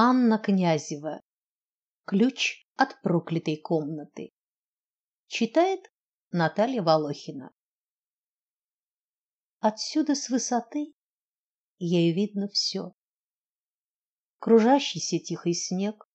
[0.00, 1.22] Анна Князева.
[2.04, 4.30] Ключ от проклятой комнаты.
[5.26, 5.80] Читает
[6.30, 7.50] Наталья Волохина.
[9.58, 10.94] Отсюда с высоты
[11.78, 12.92] ей видно все.
[14.38, 16.08] Кружащийся тихий снег,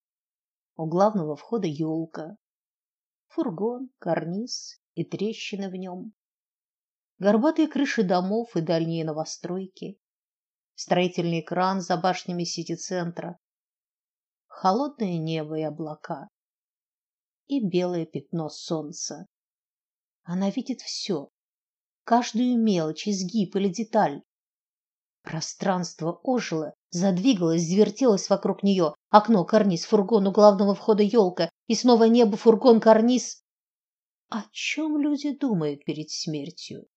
[0.78, 2.38] у главного входа елка,
[3.28, 6.14] фургон, карниз и трещины в нем,
[7.20, 10.00] горбатые крыши домов и дальние новостройки,
[10.76, 13.42] строительный кран за башнями сити-центра,
[14.54, 16.30] холодное небо и облака
[17.48, 19.26] и белое пятно солнца.
[20.24, 21.30] Она видит все,
[22.04, 24.22] каждую мелочь, изгиб или деталь.
[25.24, 28.94] Пространство ожило, задвигалось, завертелось вокруг нее.
[29.10, 33.44] Окно, карниз, фургон у главного входа елка и снова небо, фургон, карниз.
[34.30, 36.88] О чем люди думают перед смертью?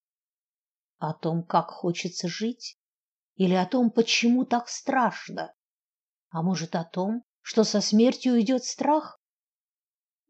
[0.99, 2.79] О том, как хочется жить,
[3.35, 5.53] или о том, почему так страшно?
[6.31, 9.21] А может, о том, что со смертью уйдет страх?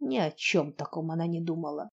[0.01, 1.89] Ни о чем таком она не думала.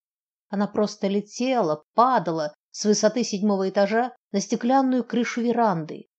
[0.50, 6.10] Она просто летела, падала с высоты седьмого этажа на стеклянную крышу веранды.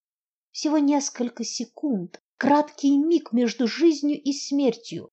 [0.50, 5.12] Всего несколько секунд, краткий миг между жизнью и смертью.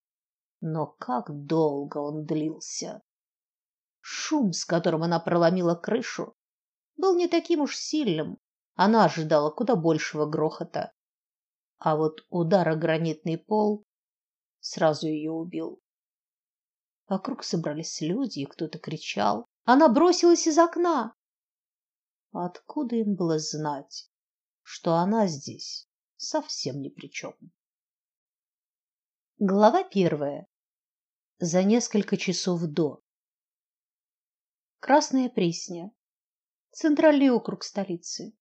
[0.62, 3.02] Но как долго он длился.
[4.00, 6.32] Шум, с которым она проломила крышу,
[6.96, 8.38] был не таким уж сильным.
[8.74, 10.94] Она ожидала куда большего грохота
[11.84, 13.84] а вот удар о гранитный пол
[14.60, 15.82] сразу ее убил.
[17.08, 19.48] Вокруг собрались люди, и кто-то кричал.
[19.64, 21.16] Она бросилась из окна.
[22.30, 24.08] Откуда им было знать,
[24.62, 27.34] что она здесь совсем ни при чем?
[29.38, 30.46] Глава первая.
[31.40, 33.02] За несколько часов до.
[34.78, 35.92] Красная Пресня.
[36.70, 38.32] Центральный округ столицы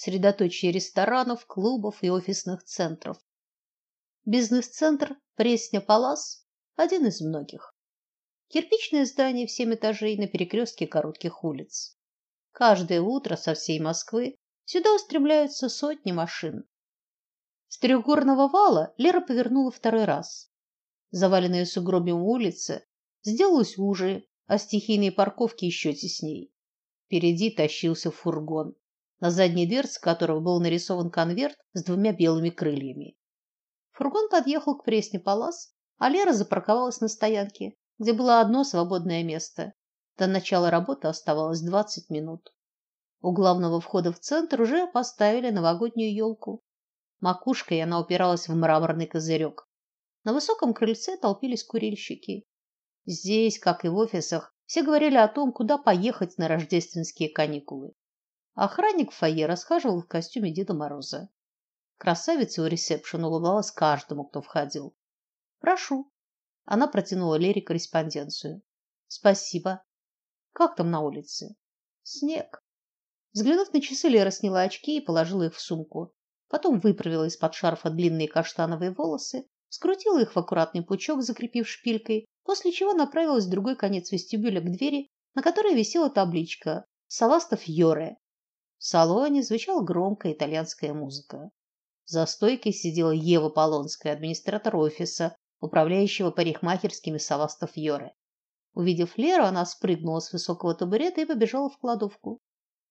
[0.00, 3.18] средоточие ресторанов, клубов и офисных центров.
[4.24, 7.76] Бизнес-центр Пресня-Палас один из многих.
[8.48, 11.98] Кирпичное здание в семь этажей на перекрестке коротких улиц.
[12.52, 16.64] Каждое утро со всей Москвы сюда устремляются сотни машин.
[17.68, 20.50] С трехгорного вала Лера повернула второй раз.
[21.10, 22.86] Заваленная сугробами улица
[23.22, 26.54] сделалась уже, а стихийные парковки еще тесней.
[27.04, 28.79] Впереди тащился фургон
[29.20, 33.16] на задней дверце которого был нарисован конверт с двумя белыми крыльями.
[33.92, 39.74] Фургон подъехал к Пресне Палас, а Лера запарковалась на стоянке, где было одно свободное место.
[40.16, 42.52] До начала работы оставалось двадцать минут.
[43.20, 46.62] У главного входа в центр уже поставили новогоднюю елку.
[47.20, 49.68] Макушкой она упиралась в мраморный козырек.
[50.24, 52.46] На высоком крыльце толпились курильщики.
[53.04, 57.92] Здесь, как и в офисах, все говорили о том, куда поехать на рождественские каникулы.
[58.54, 61.28] Охранник в фойе расхаживал в костюме Деда Мороза.
[61.98, 64.94] Красавица у ресепшена улыбалась каждому, кто входил.
[65.60, 66.10] Прошу.
[66.64, 68.62] Она протянула Лере корреспонденцию.
[69.06, 69.82] Спасибо.
[70.52, 71.56] Как там на улице?
[72.02, 72.64] Снег.
[73.32, 76.12] Взглянув на часы, Лера сняла очки и положила их в сумку.
[76.48, 82.72] Потом выправила из-под шарфа длинные каштановые волосы, скрутила их в аккуратный пучок, закрепив шпилькой, после
[82.72, 88.16] чего направилась в другой конец вестибюля к двери, на которой висела табличка «Саластов Йоре»,
[88.80, 91.50] в салоне звучала громкая итальянская музыка.
[92.06, 98.14] За стойкой сидела Ева Полонская, администратор офиса, управляющего парикмахерскими Саластов Йоре.
[98.72, 102.40] Увидев Леру, она спрыгнула с высокого табурета и побежала в кладовку.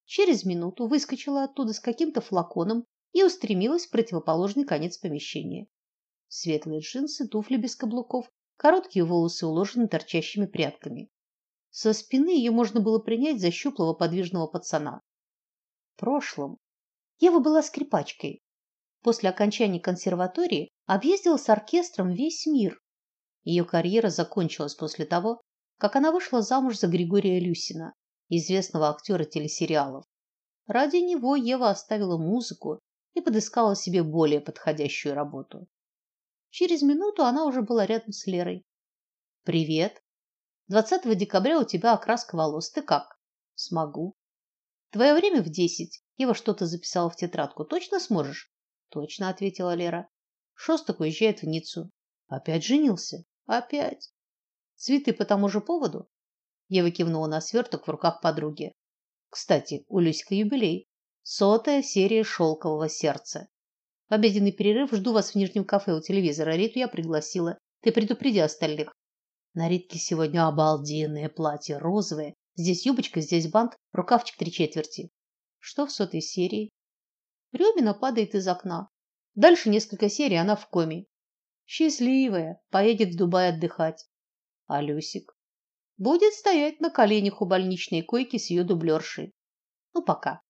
[0.06, 5.66] Через минуту выскочила оттуда с каким-то флаконом и устремилась в противоположный конец помещения.
[6.28, 11.10] Светлые джинсы, туфли без каблуков, короткие волосы уложены торчащими прядками.
[11.72, 15.02] Со спины ее можно было принять за щуплого подвижного пацана
[16.00, 16.58] прошлом
[17.20, 18.42] Ева была скрипачкой.
[19.04, 22.80] После окончания консерватории объездила с оркестром весь мир.
[23.44, 25.42] Ее карьера закончилась после того,
[25.78, 27.94] как она вышла замуж за Григория Люсина,
[28.30, 30.06] известного актера телесериалов.
[30.68, 32.80] Ради него Ева оставила музыку
[33.14, 35.68] и подыскала себе более подходящую работу.
[36.50, 38.64] Через минуту она уже была рядом с Лерой.
[39.44, 40.02] Привет.
[40.68, 42.72] 20 декабря у тебя окраска волос.
[42.72, 43.18] Ты как?
[43.56, 44.16] Смогу.
[44.92, 46.02] Твое время в десять.
[46.18, 47.64] Ева что-то записала в тетрадку.
[47.64, 48.52] Точно сможешь?
[48.90, 50.10] Точно, ответила Лера.
[50.56, 51.92] Шостак уезжает в Ниццу.
[52.28, 53.24] Опять женился?
[53.46, 54.12] Опять.
[54.76, 56.10] Цветы по тому же поводу?
[56.70, 58.74] Ева кивнула на сверток в руках подруги.
[59.30, 60.88] Кстати, у Люська юбилей.
[61.22, 63.48] Сотая серия шелкового сердца.
[64.10, 66.56] В обеденный перерыв жду вас в нижнем кафе у телевизора.
[66.56, 67.60] Риту я пригласила.
[67.82, 68.92] Ты предупреди остальных.
[69.54, 75.14] На Ритке сегодня обалденное платье, розовое, Здесь юбочка, здесь бант, рукавчик три четверти.
[75.60, 76.70] Что в сотой серии?
[77.54, 78.90] Рёмина падает из окна.
[79.34, 81.06] Дальше несколько серий она в коме.
[81.66, 84.10] Счастливая, поедет в Дубай отдыхать.
[84.68, 85.38] А Люсик
[85.96, 89.34] будет стоять на коленях у больничной койки с ее дублершей.
[89.94, 90.42] Ну пока.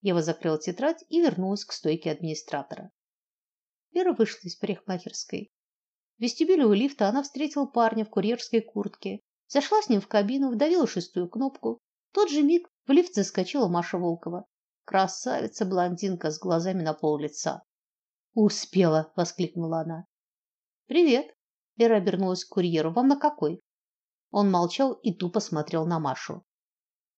[0.00, 2.90] Ева закрыла тетрадь и вернулась к стойке администратора.
[3.92, 5.52] Вера вышла из парикмахерской.
[6.18, 10.50] В вестибюле у лифта она встретила парня в курьерской куртке, зашла с ним в кабину,
[10.50, 11.80] вдавила шестую кнопку.
[12.12, 14.46] Тот же миг в лифт заскочила Маша Волкова.
[14.84, 17.62] Красавица-блондинка с глазами на пол лица.
[18.34, 20.06] "Успела", воскликнула она.
[20.86, 21.34] "Привет".
[21.76, 22.92] Вера обернулась к курьеру.
[22.92, 23.60] "Вам на какой?"
[24.30, 26.44] Он молчал и тупо смотрел на Машу.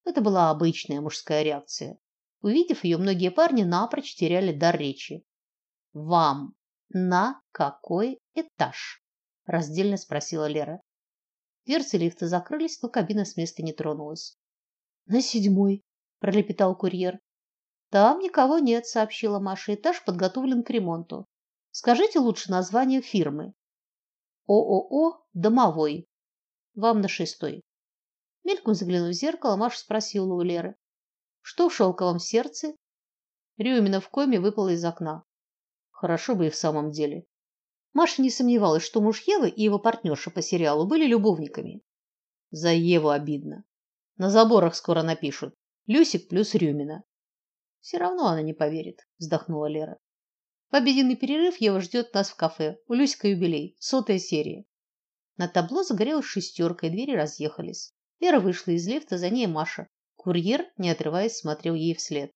[0.04, 1.98] Это была обычная мужская реакция.
[2.40, 5.24] Увидев ее, многие парни напрочь теряли дар речи.
[5.92, 6.54] "Вам
[6.88, 9.02] на какой этаж?"
[9.44, 10.80] раздельно спросила Лера.
[11.68, 14.38] Дверцы лифта закрылись, но кабина с места не тронулась.
[15.04, 15.84] "На седьмой",
[16.18, 17.20] пролепетал курьер.
[17.90, 19.74] Там никого нет, сообщила Маша.
[19.74, 21.26] Этаж подготовлен к ремонту.
[21.70, 23.52] Скажите лучше название фирмы.
[24.46, 26.08] ООО Домовой.
[26.74, 27.62] Вам на шестой.
[28.44, 30.74] Мельком заглянув в зеркало, Маша спросила у Леры:
[31.42, 32.74] "Что в шелковом сердце?"
[33.58, 35.22] Рюмина в коме выпала из окна.
[35.90, 37.26] Хорошо бы и в самом деле.
[37.98, 41.82] Маша не сомневалась, что муж Евы и его партнерша по сериалу были любовниками.
[42.52, 43.64] За Еву обидно.
[44.16, 45.56] На заборах скоро напишут:
[45.88, 47.02] Люсик плюс Рюмина.
[47.80, 49.98] Все равно она не поверит, вздохнула Лера.
[50.70, 52.78] В обеденный перерыв Ева ждет нас в кафе.
[52.86, 54.64] У Люська юбилей, сотая серия.
[55.36, 57.92] На табло загорелась шестерка, и двери разъехались.
[58.20, 59.88] Лера вышла из лифта, за ней Маша.
[60.14, 62.30] Курьер, не отрываясь, смотрел ей вслед.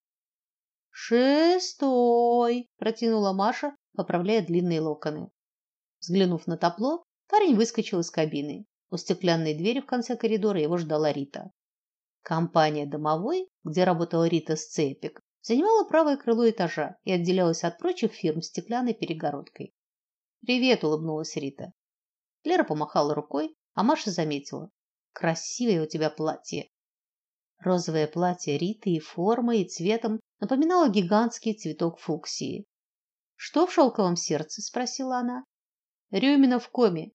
[0.91, 5.31] «Шестой!»– протянула Маша, поправляя длинные локоны.
[6.03, 8.67] Взглянув на табло, парень выскочил из кабины.
[8.91, 11.53] У стеклянной двери в конце коридора его ждала Рита.
[12.23, 18.43] Компания «Домовой», где работала Рита Сцепик, занимала правое крыло этажа и отделялась от прочих фирм
[18.43, 19.73] стеклянной перегородкой.
[20.41, 21.73] "Привет", улыбнулась Рита.
[22.43, 24.71] Лера помахала рукой, а Маша заметила:
[25.13, 26.69] "Красивое у тебя платье".
[27.61, 32.67] Розовое платье Риты и формой, и цветом напоминало гигантский цветок фуксии.
[33.37, 35.45] "Что в шелковом сердце?" спросила она.
[36.13, 37.11] "Рюмина в коме.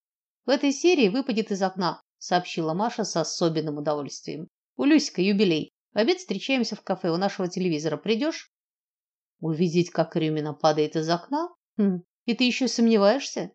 [0.46, 4.50] В этой серии выпадет из окна", сообщила Маша с особенным удовольствием.
[4.76, 5.72] "У Люсика юбилей.
[5.94, 7.96] В обед встречаемся в кафе у нашего телевизора.
[7.98, 8.52] Придешь?»
[9.40, 11.50] Увидеть, как Рюмина падает из окна?
[11.78, 13.52] Хм, и ты еще сомневаешься?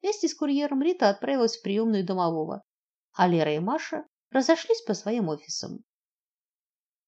[0.00, 2.62] Вместе с курьером Рита отправилась в приемную домового,
[3.12, 5.84] а Лера и Маша разошлись по своим офисам.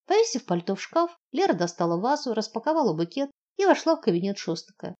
[0.05, 4.95] Повесив пальто в шкаф, Лера достала вазу, распаковала букет и вошла в кабинет Шостака.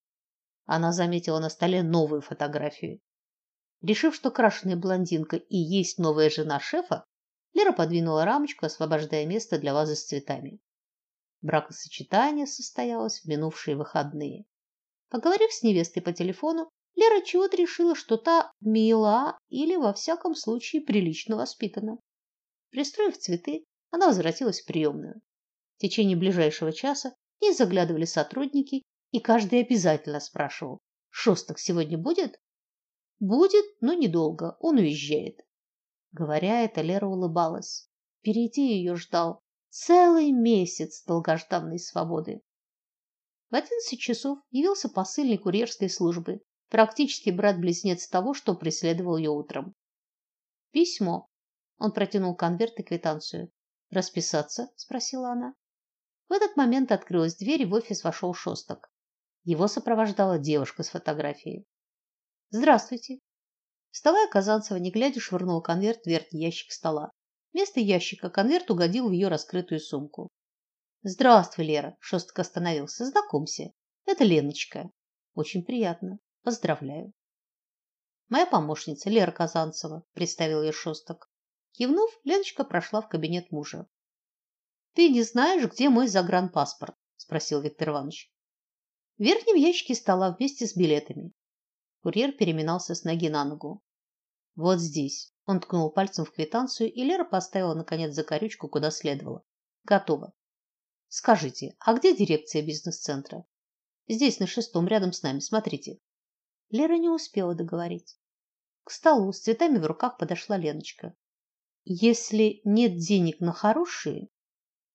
[0.67, 3.01] Она заметила на столе новую фотографию.
[3.83, 7.05] Решив, что крашеная блондинка и есть новая жена шефа,
[7.55, 10.61] Лера подвинула рамочку, освобождая место для вазы с цветами.
[11.41, 14.45] Бракосочетание состоялось в минувшие выходные.
[15.09, 20.83] Поговорив с невестой по телефону, Лера чего-то решила, что та мила или во всяком случае
[20.83, 21.99] прилично воспитана.
[22.71, 25.21] Пристроив цветы, она возвратилась в приемную.
[25.77, 30.81] В течение ближайшего часа ей заглядывали сотрудники, и каждый обязательно спрашивал:
[31.11, 32.41] "Шосток сегодня будет?"
[33.19, 34.57] "Будет, но недолго.
[34.61, 35.41] Он уезжает".
[36.13, 37.89] Говоря это, Лера улыбалась.
[38.21, 42.43] Впереди ее ждал целый месяц долгожданной свободы.
[43.51, 49.75] В одиннадцать часов явился посыльный курьерской службы, практически брат-близнец того, что преследовал ее утром.
[50.73, 51.29] Письмо.
[51.79, 53.51] Он протянул конверт и квитанцию.
[53.91, 54.71] Расписаться?
[54.77, 55.55] спросила она.
[56.29, 58.91] В этот момент открылась дверь, и в офис вошел Шосток.
[59.47, 61.65] Его сопровождала девушка с фотографией.
[62.51, 63.21] Здравствуйте,
[63.93, 67.13] Вставая, Казанцева, не глядя, швырнула конверт в верхний ящик стола.
[67.53, 70.29] Вместо ящика конверт угодил в ее раскрытую сумку.
[71.03, 73.07] Здравствуй, Лера, Шостак остановился.
[73.07, 73.71] Знакомься.
[74.05, 74.91] Это Леночка.
[75.35, 76.19] Очень приятно.
[76.43, 77.13] Поздравляю.
[78.29, 81.31] Моя помощница Лера Казанцева, представил ее Шостак.
[81.71, 83.87] Кивнув, Леночка прошла в кабинет мужа.
[84.95, 86.97] Ты не знаешь, где мой загранпаспорт?
[87.17, 88.31] спросил Виктор Иванович.
[89.19, 91.33] Верхнем ящике стола вместе с билетами.
[92.03, 93.83] Курьер переминался с ноги на ногу.
[94.57, 95.33] Вот здесь.
[95.47, 99.43] Он ткнул пальцем в квитанцию, и Лера поставила наконец закорючку куда следовало.
[99.85, 100.35] Готово.
[101.09, 103.47] Скажите, а где дирекция бизнес-центра?
[104.07, 105.99] Здесь на шестом, рядом с нами, смотрите.
[106.69, 108.19] Лера не успела договорить.
[108.85, 111.17] К столу с цветами в руках подошла Леночка.
[111.85, 114.29] Если нет денег на хорошие,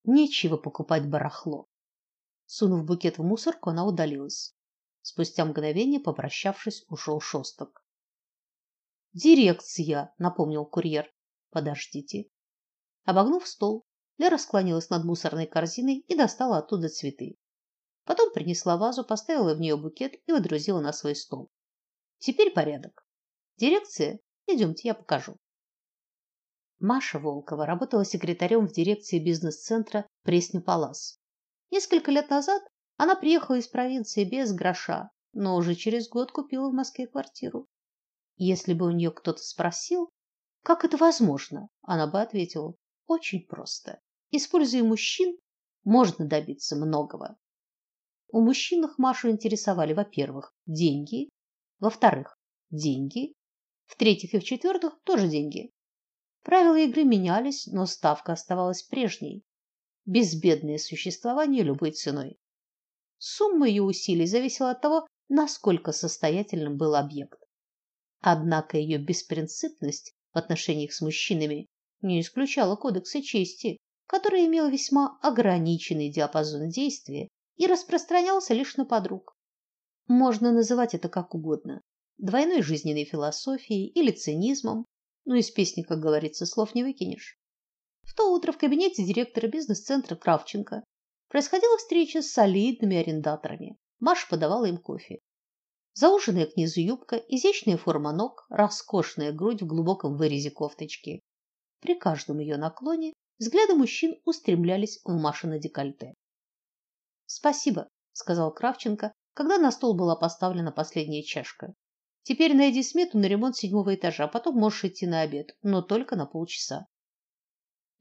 [0.04, 1.71] нечего покупать барахло.
[2.53, 4.53] Сунув букет в мусорку, она удалилась.
[5.01, 7.81] Спустя мгновение, попрощавшись, ушел Шосток.
[9.13, 11.10] Дирекция, напомнил курьер.
[11.50, 12.25] Подождите.
[13.05, 13.86] Обогнув стол,
[14.17, 17.38] Лера склонилась над мусорной корзиной и достала оттуда цветы.
[18.03, 21.50] Потом принесла вазу, поставила в нее букет и водрузила на свой стол.
[22.17, 23.08] Теперь порядок.
[23.55, 25.38] Дирекция, идемте, я покажу.
[26.79, 31.21] Маша Волкова работала секретарем в дирекции бизнес-центра Пресня Палас.
[31.72, 32.62] Несколько лет назад
[32.98, 37.68] она приехала из провинции без гроша, но уже через год купила в Москве квартиру.
[38.36, 40.10] Если бы у нее кто-то спросил,
[40.63, 42.75] как это возможно, она бы ответила:
[43.08, 44.01] очень просто.
[44.32, 45.38] Используя мужчин,
[45.86, 47.38] можно добиться многого.
[48.28, 51.30] У мужчин Машу интересовали, во-первых, деньги,
[51.80, 52.38] во-вторых,
[52.70, 53.34] деньги,
[53.86, 55.72] в-третьих и в-четвертых тоже деньги.
[56.44, 59.44] Правила игры менялись, но ставка оставалась прежней
[60.05, 62.39] безбедное существование любой ценой.
[63.17, 67.39] Сумма ее усилий зависела от того, насколько состоятельным был объект.
[68.20, 71.67] Однако ее беспринципность в отношениях с мужчинами
[72.01, 73.77] не исключала кодекса чести,
[74.08, 79.36] который имел весьма ограниченный диапазон действия и распространялся лишь на подруг.
[80.08, 81.81] Можно называть это как угодно:
[82.17, 84.86] двойной жизненной философией или цинизмом,
[85.25, 87.39] но из песни, как говорится, слов не выкинешь.
[88.12, 90.84] В то утро в кабинете директора бизнес-центра Кравченко
[91.30, 93.77] происходила встреча с солидными арендаторами.
[94.01, 95.20] Маша подавала им кофе.
[95.94, 101.22] Зауженная к низу юбка, изящная форма ног, роскошная грудь в глубоком вырезе кофточки.
[101.80, 106.13] При каждом ее наклоне взгляды мужчин устремлялись в Машино декольте.
[107.27, 111.74] "Спасибо", сказал Кравченко, когда на стол была поставлена последняя чашка.
[112.24, 116.18] "Теперь найди смету на ремонт седьмого этажа, а потом можешь идти на обед, но только
[116.18, 116.88] на полчаса".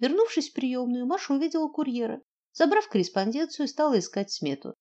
[0.00, 2.22] Вернувшись в приемную, Маша увидела курьера.
[2.52, 4.74] Забрав корреспонденцию, стала искать смету.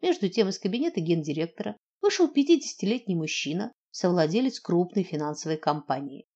[0.00, 6.26] Между тем из кабинета гендиректора вышел пятидесятилетний мужчина, совладелец крупной финансовой компании.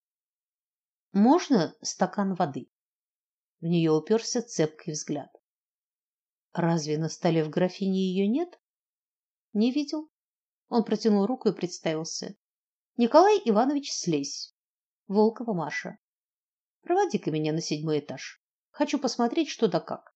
[1.13, 2.69] Можно стакан воды?
[3.61, 5.31] В нее уперся цепкий взгляд.
[6.53, 8.61] Разве на столе в графине ее нет?
[9.53, 10.11] Не видел.
[10.69, 12.37] Он протянул руку и представился.
[12.97, 14.55] Николай Иванович Слезь.
[15.07, 15.99] Волкова Маша.
[16.89, 18.41] Проводи-ка меня на седьмой этаж.
[18.71, 20.15] Хочу посмотреть, что да как.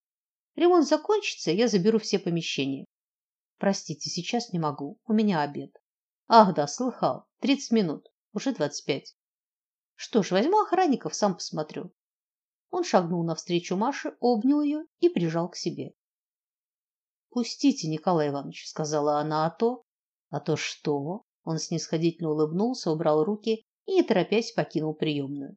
[0.55, 2.85] Ремонт закончится, я заберу все помещения.
[3.59, 4.99] Простите, сейчас не могу.
[5.05, 5.71] У меня обед.
[6.27, 7.27] Ах, да, слыхал.
[7.41, 8.11] Тридцать минут.
[8.33, 9.15] Уже двадцать пять.
[9.93, 11.93] Что ж, возьму охранников, сам посмотрю.
[12.71, 15.93] Он шагнул навстречу Маше, обнял ее и прижал к себе.
[17.29, 19.83] Пустите, Николай Иванович, сказала она, а то,
[20.31, 21.21] а то что?
[21.43, 25.55] Он снисходительно улыбнулся, убрал руки и не торопясь покинул приемную.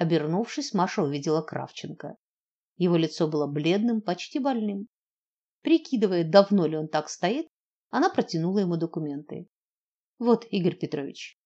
[0.00, 2.16] Обернувшись, Маша увидела Кравченко.
[2.78, 4.88] Его лицо было бледным, почти больным.
[5.60, 7.48] Прикидывая, давно ли он так стоит,
[7.90, 9.46] она протянула ему документы.
[10.18, 11.38] Вот, Игорь Петрович.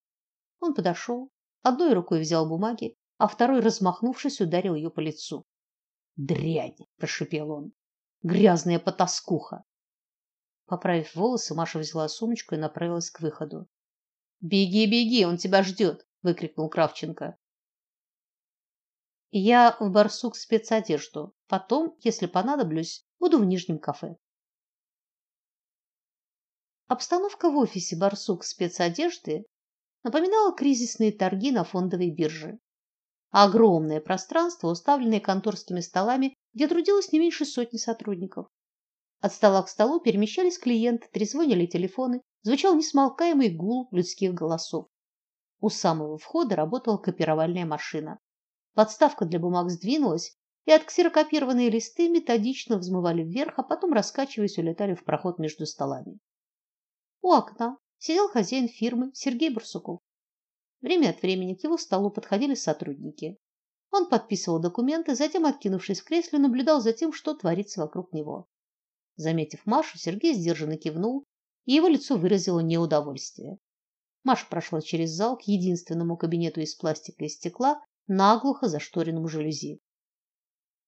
[0.61, 1.33] Он подошел,
[1.63, 5.45] одной рукой взял бумаги, а второй, размахнувшись, ударил ее по лицу.
[6.15, 7.73] "Дрянь", прошипел он.
[8.23, 9.65] "Грязная потаскуха".
[10.67, 13.67] Поправив волосы, Маша взяла сумочку и направилась к выходу.
[14.41, 17.37] "Беги, беги, он тебя ждет!»– выкрикнул Кравченко.
[19.37, 21.35] Я в барсук спецодежду.
[21.49, 24.15] Потом, если понадоблюсь, буду в нижнем кафе.
[26.87, 29.45] Обстановка в офисе Барсук спецодежды
[30.05, 32.61] напоминала кризисные торги на фондовой бирже.
[33.31, 38.47] Огромное пространство, уставленное конторскими столами, где трудилось не меньше сотни сотрудников.
[39.19, 44.87] От стола к столу перемещались клиенты, трезвонили телефоны, звучал несмолкаемый гул людских голосов.
[45.59, 48.21] У самого входа работала копировальная машина.
[48.75, 55.05] Подставка для бумаг сдвинулась, и отксерокопированные листы методично взмывали вверх, а потом, раскачиваясь, улетали в
[55.05, 56.19] проход между столами.
[57.23, 60.01] У окна сидел хозяин фирмы Сергей Барсуков.
[60.81, 63.39] Время от времени к его столу подходили сотрудники.
[63.91, 68.49] Он подписывал документы, затем, откинувшись в кресле, наблюдал за тем, что творится вокруг него.
[69.17, 71.25] Заметив Машу, Сергей сдержанно кивнул,
[71.65, 73.59] и его лицо выразило неудовольствие.
[74.25, 79.81] Маша прошла через зал к единственному кабинету из пластика и стекла, наглухо зашторенному жалюзи.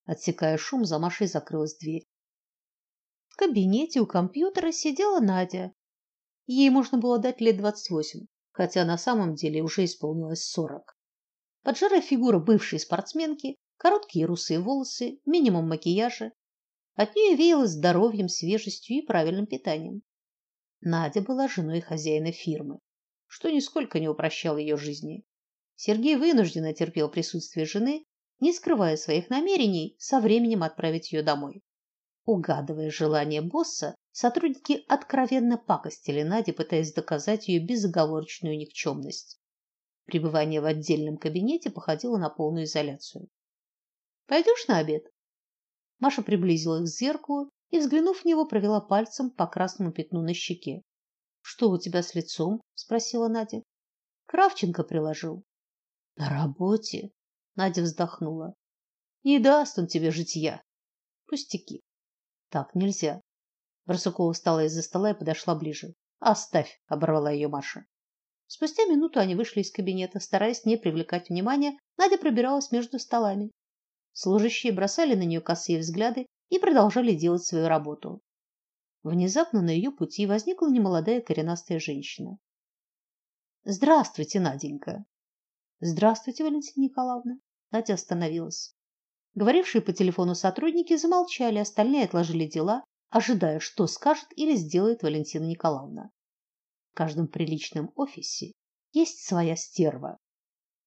[0.04, 2.06] Отсекая шум, за Машей закрылась дверь.
[3.28, 5.73] В кабинете у компьютера сидела Надя.
[6.46, 10.96] Ей можно было дать лет двадцать восемь, хотя на самом деле уже исполнилось сорок.
[11.62, 16.32] Поджарая фигура бывшей спортсменки, короткие русые волосы, минимум макияжа.
[16.94, 20.02] От нее веяло здоровьем, свежестью и правильным питанием.
[20.80, 22.78] Надя была женой хозяина фирмы,
[23.26, 25.25] что нисколько не упрощало ее жизни.
[25.78, 28.06] Сергей вынужденно терпел присутствие жены,
[28.40, 31.62] не скрывая своих намерений со временем отправить ее домой.
[32.25, 39.38] Угадывая желание босса, сотрудники откровенно пакостили Наде, пытаясь доказать ее безоговорочную никчемность.
[40.06, 43.28] Пребывание в отдельном кабинете походило на полную изоляцию.
[44.26, 45.04] Пойдешь на обед?
[45.99, 50.83] Маша приблизилась к зеркалу и, взглянув в него, провела пальцем по красному пятну на щеке.
[51.42, 52.62] Что у тебя с лицом?
[52.75, 53.62] спросила Надя.
[54.26, 55.45] Кравченко приложил.
[56.16, 57.11] На работе,
[57.56, 58.54] Надя вздохнула.
[59.23, 60.62] Не даст он тебе житья.
[61.26, 61.82] Пустяки.
[62.49, 63.20] Так нельзя.
[63.85, 65.94] Барсукова встала из-за стола и подошла ближе.
[66.18, 67.85] Оставь, оборвала ее Маша.
[68.46, 71.78] Спустя минуту они вышли из кабинета, стараясь не привлекать внимания.
[71.99, 73.50] Надя пробиралась между столами.
[74.12, 78.23] Служащие бросали на нее косые взгляды и продолжали делать свою работу.
[79.02, 82.38] Внезапно на ее пути возникла немолодая коренастая женщина.
[83.64, 85.04] Здравствуйте, Наденька.
[85.80, 87.38] Здравствуйте, Валентина Николаевна.
[87.71, 88.75] Надя остановилась.
[89.35, 96.11] Говорившие по телефону сотрудники замолчали, остальные отложили дела, ожидая, что скажет или сделает Валентина Николаевна.
[96.92, 98.52] В каждом приличном офисе
[98.92, 100.16] есть своя стерва.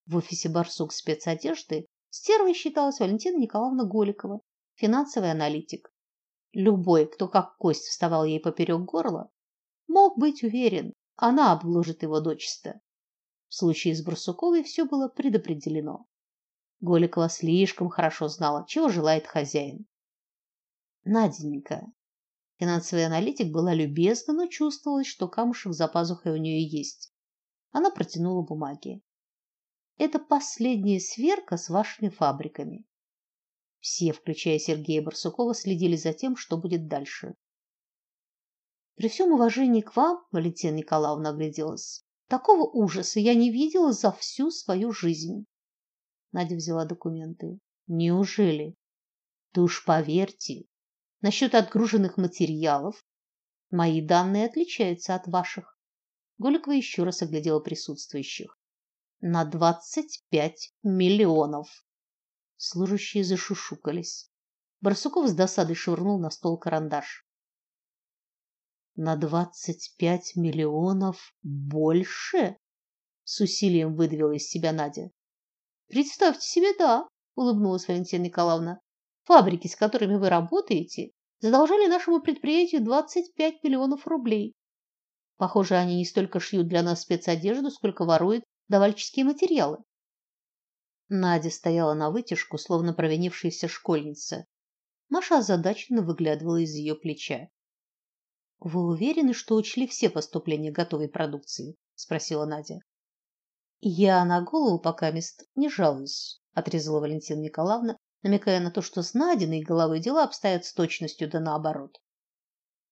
[0.08, 4.42] В офисе Барсук спецодежды стервой считалась Валентина Николаевна Голикова,
[4.74, 5.92] финансовый аналитик.
[6.52, 9.30] Любой, кто как кость вставал ей поперек горла,
[9.88, 12.82] мог быть уверен, она обложит его дочисто.
[13.50, 16.08] В случае с Барсуковой все было предопределено.
[16.80, 19.86] Голикова слишком хорошо знала, чего желает хозяин.
[21.04, 21.86] Наденька.
[22.58, 27.12] Финансовый аналитик была любезна, но чувствовалось, что камушек за пазухой у нее есть.
[27.72, 29.02] Она протянула бумаги.
[29.98, 32.86] Это последняя сверка с вашими фабриками.
[33.80, 37.36] Все, включая Сергея Барсукова, следили за тем, что будет дальше.
[38.96, 44.52] При всем уважении к вам, Валентина Николаевна огляделась, такого ужаса я не видела за всю
[44.52, 45.46] свою жизнь.
[46.32, 47.60] Надя взяла документы.
[47.88, 48.76] Неужели?
[49.54, 50.66] Да уж поверьте,
[51.22, 53.04] насчет отгруженных материалов
[53.72, 55.78] мои данные отличаются от ваших.
[56.38, 58.58] Голикова еще раз оглядела присутствующих.
[59.22, 61.68] На двадцать пять миллионов.
[62.58, 64.32] Служащие зашушукались.
[64.82, 67.26] Барсуков с досадой швырнул на стол карандаш.
[69.02, 72.58] На двадцать пять миллионов больше?
[73.24, 75.10] С усилием выдавила из себя Надя.
[75.88, 78.82] Представьте себе, да, улыбнулась Валентина Николаевна.
[79.24, 84.54] Фабрики, с которыми вы работаете, задолжали нашему предприятию двадцать пять миллионов рублей.
[85.38, 89.78] Похоже, они не столько шьют для нас спецодежду, сколько воруют давальческие материалы.
[91.08, 94.46] Надя стояла на вытяжку, словно провинившаяся школьница.
[95.08, 97.48] Маша озадаченно выглядывала из ее плеча.
[98.60, 101.78] Вы уверены, что учли все поступления готовой продукции?
[101.96, 102.80] спросила Надя.
[103.80, 109.14] Я на голову пока мест не жалуюсь, отрезала Валентина Николаевна, намекая на то, что с
[109.14, 112.02] Надиной головой дела обстоят с точностью да наоборот.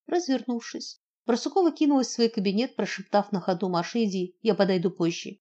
[0.06, 5.38] Развернувшись, Барсукова кинулась в свой кабинет, прошептав на ходу Маше: "Иди, я подойду позже".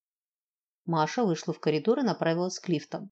[0.83, 3.11] Маша вышла в коридор и направилась к лифтам.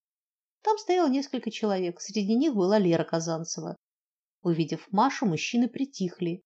[0.61, 3.77] Там стояло несколько человек, среди них была Лера Казанцева.
[4.41, 6.43] Увидев Машу, мужчины притихли.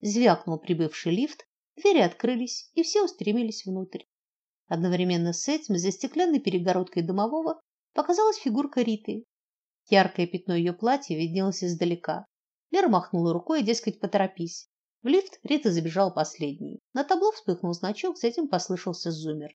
[0.00, 4.02] Звякнул прибывший лифт, двери открылись, и все устремились внутрь.
[4.66, 7.60] Одновременно с этим за стеклянной перегородкой домового
[7.94, 9.24] показалась фигурка Риты.
[9.88, 12.26] Яркое пятно ее платья виднелось издалека.
[12.70, 14.68] Лера махнула рукой, дескать, поторопись.
[15.02, 16.80] В лифт Рита забежала последней.
[16.94, 19.54] На табло вспыхнул значок, затем послышался зуммер.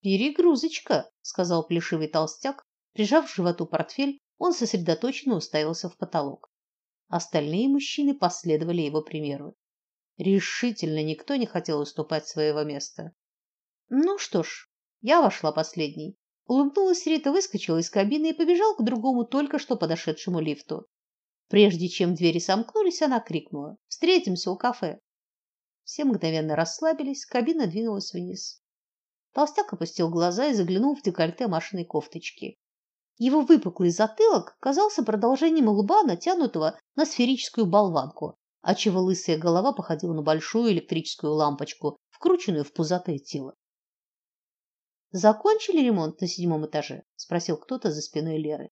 [0.00, 6.48] Перегрузочка, сказал плешивый толстяк, прижав к животу портфель, он сосредоточенно уставился в потолок.
[7.08, 9.54] Остальные мужчины последовали его примеру.
[10.18, 13.12] Решительно никто не хотел уступать своего места.
[13.88, 14.68] Ну что ж,
[15.02, 16.16] я вошла последней.
[16.46, 20.86] Улыбнулась Рита, выскочила из кабины и побежала к другому только что подошедшему лифту.
[21.48, 25.00] Прежде чем двери сомкнулись, она крикнула: "Встретимся у кафе".
[25.84, 28.62] Все мгновенно расслабились, кабина двинулась вниз.
[29.32, 32.58] Толстяк опустил глаза и заглянул в декольте Машиной кофточки.
[33.18, 40.22] Его выпуклый затылок казался продолжением лба, натянутого на сферическую болванку, отчего лысая голова походила на
[40.22, 43.54] большую электрическую лампочку, вкрученную в пузатое тело.
[45.12, 48.70] Закончили ремонт на седьмом этаже, спросил кто-то за спиной Леры.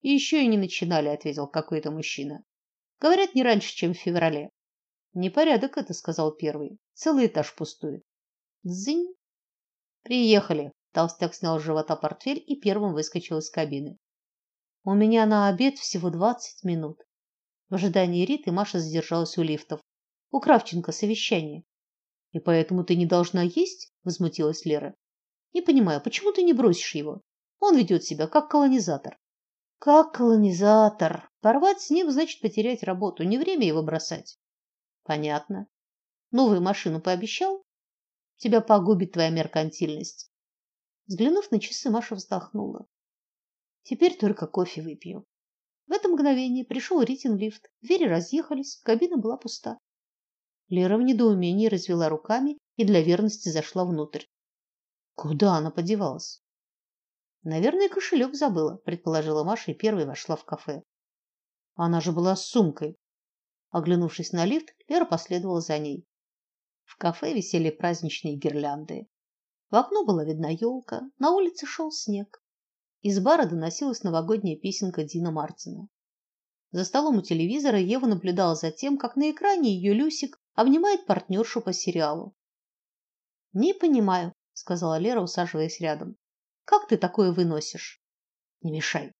[0.00, 2.44] И еще и не начинали, ответил какой-то мужчина.
[2.98, 4.48] Говорят, не раньше, чем в феврале.
[5.12, 6.78] Непорядок это, сказал первый.
[6.94, 8.02] Целый этаж пустует.
[8.62, 9.14] Дзынь.
[10.02, 10.72] Приехали.
[10.92, 13.98] Толстяк снял с живота портфель и первым выскочил из кабины.
[14.82, 17.05] У меня на обед всего двадцать минут.
[17.68, 19.80] В ожидании Риты Маша задержалась у лифтов.
[20.30, 21.64] У Кравченко совещание.
[22.32, 23.92] И поэтому ты не должна есть?
[24.04, 24.94] возмутилась Лера.
[25.52, 27.22] Не понимаю, почему ты не бросишь его?
[27.58, 29.18] Он ведет себя как колонизатор.
[29.78, 31.30] Как колонизатор.
[31.40, 34.38] Порвать с ним значит потерять работу, не время его бросать.
[35.02, 35.66] Понятно.
[36.30, 37.64] Новую машину пообещал?
[38.36, 40.30] Тебя погубит твоя меркантильность.
[41.06, 42.86] Взглянув на часы, Маша вздохнула.
[43.82, 45.24] Теперь только кофе выпью.
[45.86, 47.70] В это мгновение пришел Ритин лифт.
[47.80, 49.78] Двери разъехались, кабина была пуста.
[50.68, 54.24] Лера в недоумении развела руками и для верности зашла внутрь.
[55.14, 56.42] Куда она подевалась?
[57.42, 60.82] Наверное, кошелек забыла, предположила Маша и первой вошла в кафе.
[61.74, 62.96] Она же была с сумкой.
[63.70, 66.04] Оглянувшись на лифт, Лера последовала за ней.
[66.82, 69.06] В кафе висели праздничные гирлянды.
[69.70, 72.42] В окно была видна елка, на улице шел снег.
[73.02, 75.88] Из бара доносилась новогодняя песенка Дина Мартина.
[76.72, 81.60] За столом у телевизора Ева наблюдала за тем, как на экране ее Люсик обнимает партнершу
[81.60, 82.34] по сериалу.
[83.52, 86.16] "Не понимаю", сказала Лера, усаживаясь рядом.
[86.64, 88.02] "Как ты такое выносишь?"
[88.62, 89.12] "Не мешай.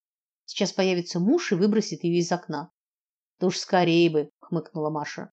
[0.45, 2.71] Сейчас появится муж и выбросит ее из окна".
[3.39, 5.31] "Да уж скорее бы", хмыкнула Маша.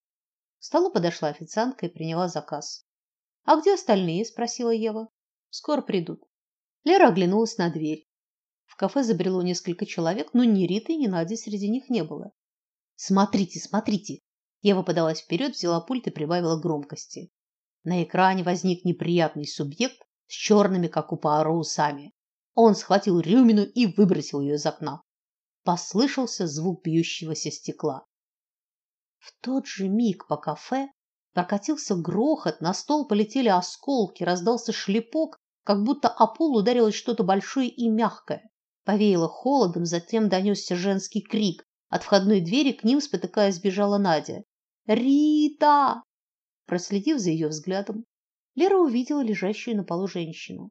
[0.58, 2.86] К столу подошла официантка и приняла заказ.
[3.44, 5.08] "А где остальные?" спросила Ева.
[5.50, 6.22] "Скоро придут".
[6.84, 8.06] Лера оглянулась на дверь.
[8.74, 12.32] В кафе забрело несколько человек, но ни Риты, ни Нади среди них не было.
[12.96, 14.18] Смотрите, смотрите.
[14.62, 17.30] Ева подалась вперед, взяла пульт и прибавила громкости.
[17.84, 22.14] На экране возник неприятный субъект с черными, как у Пуаро, усами.
[22.54, 25.02] Он схватил Рюмину и выбросил ее из окна.
[25.62, 28.04] Послышался звук бьющегося стекла.
[29.18, 30.88] В тот же миг по кафе
[31.32, 37.68] прокатился грохот, на стол полетели осколки, раздался шлепок, как будто о пол ударилось что-то большое
[37.68, 38.50] и мягкое.
[38.84, 41.66] Повеяло холодом, затем донесся женский крик.
[41.88, 44.44] От входной двери к ним, спотыкаясь, бежала Надя.
[44.86, 46.02] «Рита!»
[46.66, 48.04] Проследив за ее взглядом,
[48.54, 50.70] Лера увидела лежащую на полу женщину.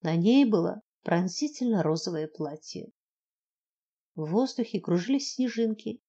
[0.00, 2.90] На ней было пронзительно розовое платье.
[4.14, 6.00] В воздухе кружились снежинки.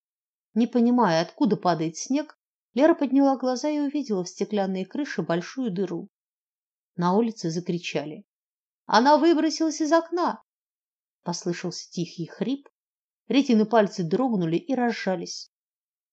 [0.54, 2.38] Не понимая, откуда падает снег,
[2.74, 6.10] Лера подняла глаза и увидела в стеклянной крыше большую дыру.
[6.96, 8.24] На улице закричали:
[8.86, 10.45] "Она выбросилась из окна!"
[11.26, 12.70] Послышался тихий хрип,
[13.28, 15.52] Ритины пальцы дрогнули и разжались.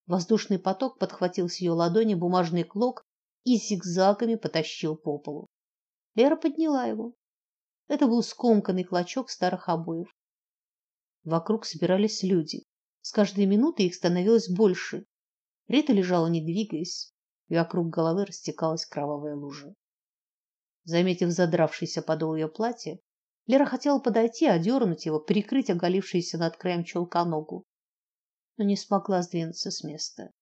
[0.07, 3.05] Воздушный поток подхватил с ее ладони бумажный клок
[3.45, 5.49] и зигзагами потащил по полу.
[6.15, 7.15] Лера подняла его.
[7.89, 10.09] Это был скомканный клочок старых обоев.
[11.25, 12.65] Вокруг собирались люди.
[13.03, 15.05] С каждой минутой их становилось больше.
[15.69, 17.13] Рита лежала, не двигаясь,
[17.49, 19.75] и вокруг головы растекалась кровавая лужа.
[20.85, 22.99] Заметив задравшийся подол ее платья,
[23.47, 27.67] Лера хотела подойти, одернуть его, прикрыть оголившуюся над краем чулка ногу,
[28.57, 30.33] но не смогла сдвинуться с места.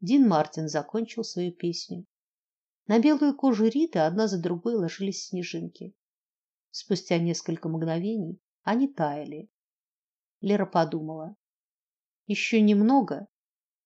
[0.00, 2.06] Дин Мартин закончил свою песню.
[2.86, 5.94] На белую кожу Риты одна за другой ложились снежинки.
[6.70, 9.50] Спустя несколько мгновений они таяли.
[10.40, 11.36] Лера подумала:
[12.26, 13.26] еще немного,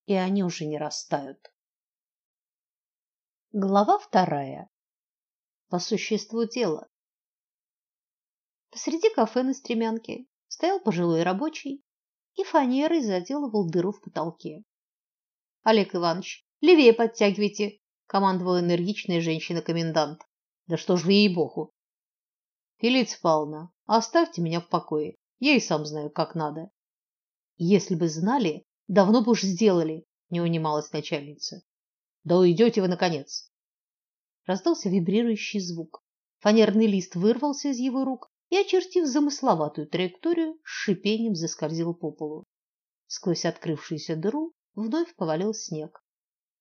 [0.07, 1.53] и они уже не растают.
[3.53, 4.69] Глава вторая.
[5.69, 6.89] По существу дела.
[8.73, 11.85] Посреди кафе на стремянке стоял пожилой рабочий
[12.37, 14.65] и фанерой заделывал дыру в потолке.
[15.63, 20.23] Олег Иванович, левее подтягивайте, командовала энергичная женщина-комендант.
[20.69, 21.75] Да что ж вы ей-богу?
[22.79, 25.17] Фелиция Павловна, оставьте меня в покое.
[25.39, 26.71] Я и сам знаю, как надо.
[27.59, 31.63] Если бы знали, давно бы уж сделали, не унималась начальница.
[32.25, 33.53] Да уйдете вы наконец.
[34.47, 36.03] Раздался вибрирующий звук.
[36.39, 42.45] Фанерный лист вырвался из его рук и, очертив замысловатую траекторию, с шипением заскользил по полу.
[43.07, 46.05] Сквозь открывшуюся дыру вновь повалил снег.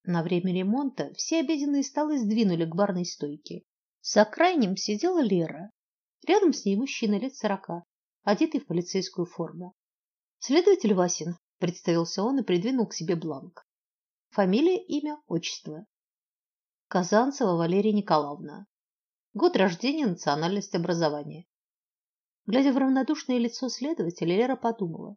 [0.05, 3.63] На время ремонта все обеденные столы сдвинули к барной стойке.
[4.01, 5.69] За крайним сидела Лера.
[6.25, 7.83] Рядом с ней мужчина лет сорока,
[8.23, 9.75] одетый в полицейскую форму.
[10.39, 13.67] Следователь Васин, представился он и придвинул к себе бланк.
[14.29, 15.85] Фамилия, имя, отчество.
[16.87, 18.65] Казанцева Валерия Николаевна.
[19.33, 21.47] Год рождения, национальность, образование.
[22.47, 25.15] Глядя в равнодушное лицо следователя, Лера подумала: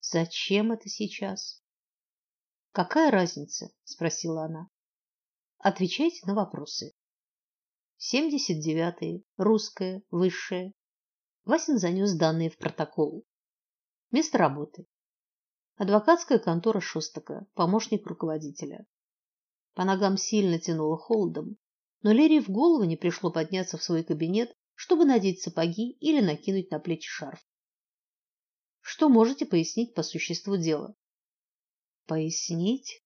[0.00, 1.62] зачем это сейчас?
[2.72, 4.68] Какая разница, спросила она.
[5.58, 6.92] Отвечайте на вопросы.
[7.96, 10.72] Семьдесят девятый, русская, высшая.
[11.44, 13.24] Васин занес данные в протокол.
[14.10, 14.86] Место работы.
[15.76, 18.86] Адвокатская контора Шостака, помощник руководителя.
[19.74, 21.56] По ногам сильно тянуло холодом,
[22.02, 26.70] но Лере в голову не пришло подняться в свой кабинет чтобы надеть сапоги или накинуть
[26.70, 27.40] на плечи шарф.
[28.80, 30.94] Что можете пояснить по существу дела?
[32.06, 33.02] Пояснить?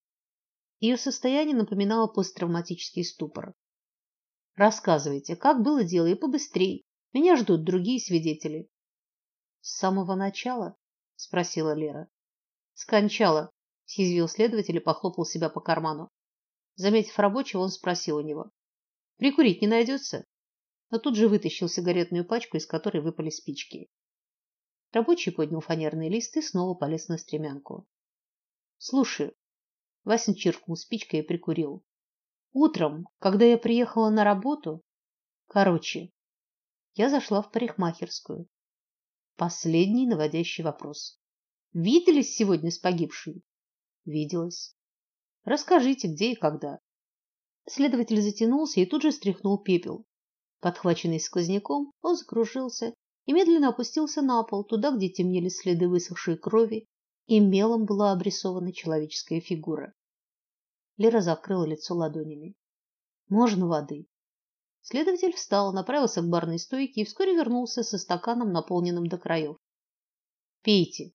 [0.80, 3.54] Ее состояние напоминало посттравматический ступор.
[4.54, 6.84] Рассказывайте, как было дело и побыстрей.
[7.12, 8.68] Меня ждут другие свидетели.
[9.60, 10.76] С самого начала,
[11.16, 12.08] спросила Лера.
[12.74, 13.52] Скончала,
[13.84, 16.10] съязвил следователь и похлопал себя по карману.
[16.74, 18.50] Заметив рабочего, он спросил у него:
[19.16, 20.24] "Прикурить не найдется?»
[20.90, 23.90] Но тут же вытащил сигаретную пачку, из которой выпали спички.
[24.92, 27.86] Рабочий поднял фанерный лист и снова полез на стремянку.
[28.78, 29.34] Слушай,
[30.04, 31.84] Васин чиркнул спичкой и прикурил.
[32.52, 34.82] Утром, когда я приехала на работу,
[35.48, 36.10] короче,
[36.94, 38.48] я зашла в парикмахерскую.
[39.36, 41.20] Последний наводящий вопрос.
[41.74, 43.42] Виделись сегодня с погибшей?
[44.06, 44.74] Виделась.
[45.44, 46.80] Расскажите, где и когда.
[47.68, 50.07] Следователь затянулся и тут же стряхнул пепел.
[50.60, 52.94] Подхваченный сквозняком, он закружился
[53.26, 56.86] и медленно опустился на пол, туда, где темнели следы высохшей крови,
[57.26, 59.92] и мелом была обрисована человеческая фигура.
[60.96, 62.54] Лера закрыла лицо ладонями.
[63.28, 64.08] Можно воды?
[64.80, 69.58] Следователь встал, направился к барной стойке и вскоре вернулся со стаканом, наполненным до краев.
[70.62, 71.12] Пейте.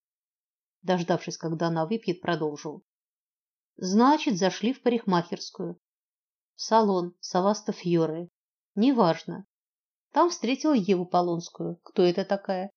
[0.84, 2.84] Дождавшись, когда она выпьет, продолжил.
[3.78, 5.80] Значит, зашли в парикмахерскую.
[6.56, 8.30] В салон Саваста Фьоре.
[8.76, 9.46] Неважно.
[10.12, 11.78] Там встретила Еву Полонскую.
[11.84, 12.72] Кто это такая?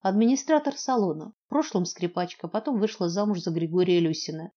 [0.00, 1.32] Администратор салона.
[1.46, 4.52] В прошлом скрипачка, потом вышла замуж за Григория Люсина.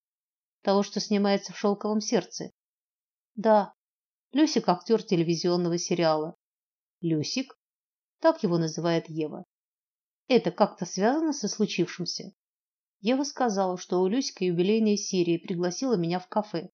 [0.62, 2.52] Того, что снимается в «Шелковом сердце».
[3.36, 3.74] Да,
[4.34, 6.36] Люсик актер телевизионного сериала.
[7.02, 7.58] Люсик?
[8.20, 9.46] Так его называет Ева.
[10.28, 12.32] Это как-то связано со случившимся?
[13.02, 16.70] Ева сказала, что у Люсика юбилейная серия пригласила меня в кафе.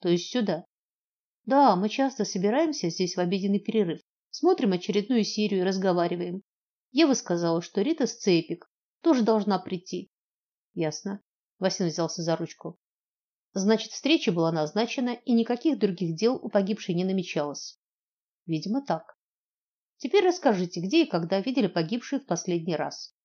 [0.00, 0.64] То есть сюда.
[1.48, 4.02] Да, мы часто собираемся здесь в обеденный перерыв.
[4.28, 6.42] Смотрим очередную серию и разговариваем.
[6.90, 10.10] Ева сказала, что Рита Сцепик тоже должна прийти.
[10.74, 11.22] Ясно.
[11.58, 12.78] Васин взялся за ручку.
[13.54, 17.80] Значит, встреча была назначена, и никаких других дел у погибшей не намечалось.
[18.44, 19.16] Видимо, так.
[19.96, 23.16] Теперь расскажите, где и когда видели погибшую в последний раз.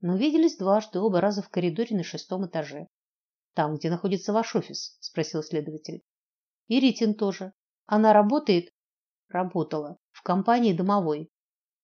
[0.00, 2.88] Мы виделись дважды, оба раза в коридоре на шестом этаже.
[3.54, 6.02] Там, где находится ваш офис, спросил следователь.
[6.66, 7.52] И Ритин тоже.
[7.92, 8.72] Она работает
[9.28, 11.28] Работала в компании домовой.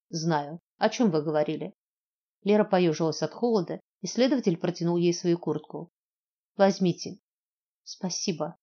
[0.09, 0.61] Знаю.
[0.79, 1.75] О чем вы говорили?
[2.45, 5.91] Лера поежилась от холода, и следователь протянул ей свою куртку.
[6.57, 7.19] Возьмите.
[7.83, 8.57] Спасибо.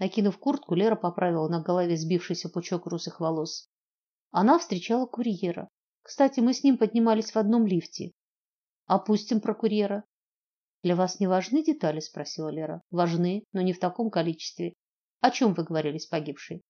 [0.00, 3.70] Накинув куртку, Лера поправила на голове сбившийся пучок русых волос.
[4.32, 5.68] Она встречала курьера.
[6.02, 8.10] Кстати, мы с ним поднимались в одном лифте.
[8.86, 10.02] Опустим про курьера.
[10.82, 12.82] Для вас не важны детали, спросила Лера.
[12.90, 14.74] Важны, но не в таком количестве.
[15.20, 16.64] О чем вы говорили с погибшей?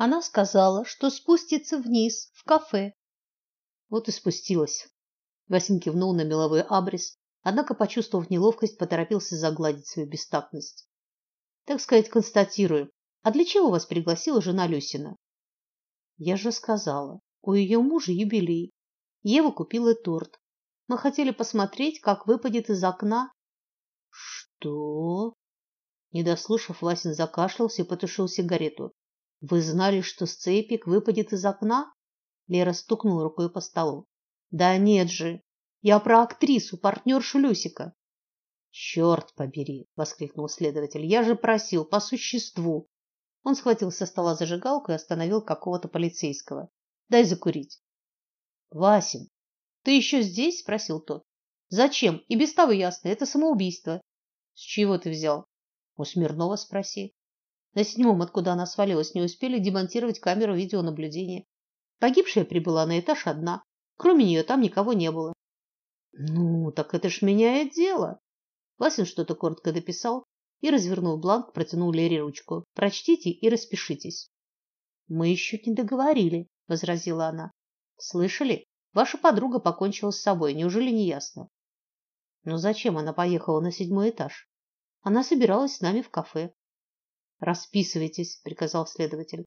[0.00, 2.92] Она сказала, что спустится вниз, в кафе.
[3.88, 4.88] Вот и спустилась.
[5.48, 10.88] Васин кивнул на меловой абрис, однако, почувствовав неловкость, поторопился загладить свою бестактность.
[11.64, 12.92] Так сказать, констатирую.
[13.22, 15.16] А для чего вас пригласила жена Люсина?
[16.16, 18.70] Я же сказала, у ее мужа юбилей.
[19.22, 20.38] Ева купила торт.
[20.86, 23.32] Мы хотели посмотреть, как выпадет из окна.
[24.10, 25.34] Что?
[26.12, 28.92] Не дослушав, Васин закашлялся и потушил сигарету.
[29.40, 31.92] Вы знали, что сцепик выпадет из окна?
[32.48, 34.06] Лера стукнула рукой по столу.
[34.50, 35.42] Да нет же.
[35.80, 37.94] Я про актрису, партнершу Люсика.
[38.70, 41.04] Черт побери, воскликнул следователь.
[41.04, 42.88] Я же просил по существу.
[43.44, 46.68] Он схватил со стола зажигалку и остановил какого-то полицейского.
[47.08, 47.80] Дай закурить.
[48.70, 49.28] Васин,
[49.82, 50.60] ты еще здесь?
[50.60, 51.24] спросил тот.
[51.68, 52.18] Зачем?
[52.28, 54.00] И без того ясно, это самоубийство.
[54.54, 55.44] С чего ты взял?
[55.96, 57.14] У Смирнова спроси.
[57.78, 61.44] На седьмом, откуда она свалилась, не успели демонтировать камеру видеонаблюдения.
[62.00, 63.62] Погибшая прибыла на этаж одна.
[63.96, 65.32] Кроме нее там никого не было.
[66.10, 68.18] Ну, так это ж меняет дело.
[68.78, 70.24] Васин что-то коротко дописал
[70.60, 72.64] и, развернул бланк, протянул Лере ручку.
[72.74, 74.28] Прочтите и распишитесь.
[75.06, 77.52] Мы еще не договорили, возразила она.
[77.96, 78.66] Слышали?
[78.92, 81.46] Ваша подруга покончила с собой, неужели не ясно?
[82.42, 84.48] Но зачем она поехала на седьмой этаж?
[85.02, 86.52] Она собиралась с нами в кафе.
[87.40, 89.44] Расписывайтесь, приказал следователь.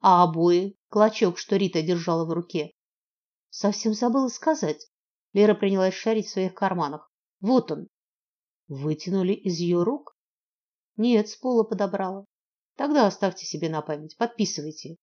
[0.00, 2.72] А обои, клочок, что Рита держала в руке.
[3.50, 4.88] Совсем забыла сказать.
[5.32, 7.10] Лера принялась шарить в своих карманах.
[7.40, 7.88] Вот он.
[8.68, 10.16] Вытянули из ее рук?
[10.96, 12.24] Нет, с пола подобрала.
[12.76, 14.96] Тогда оставьте себе на память, подписывайте.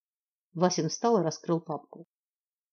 [0.53, 2.05] Васин встал и раскрыл папку.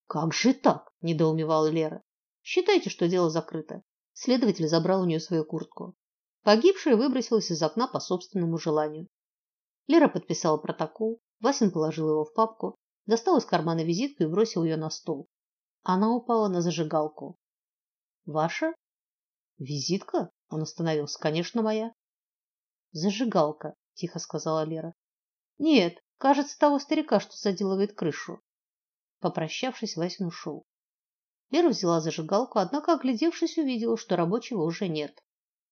[0.06, 0.90] Как же так?
[1.00, 2.02] недоумевала Лера.
[2.42, 3.82] Считайте, что дело закрыто.
[4.12, 5.94] Следователь забрал у нее свою куртку.
[6.42, 9.08] Погибшая выбросилась из окна по собственному желанию.
[9.86, 14.76] Лера подписала протокол, Васин положил его в папку, достал из кармана визитку и бросил ее
[14.76, 15.28] на стол.
[15.82, 17.38] Она упала на зажигалку.
[18.24, 18.72] Ваша?
[19.58, 20.30] Визитка?
[20.48, 21.18] Он остановился.
[21.18, 21.92] Конечно, моя.
[22.92, 24.94] Зажигалка, тихо сказала Лера.
[25.58, 28.40] Нет, кажется, того старика, что заделывает крышу.
[29.20, 30.64] Попрощавшись, Васин ушел.
[31.50, 35.22] Лера взяла зажигалку, однако, оглядевшись, увидела, что рабочего уже нет.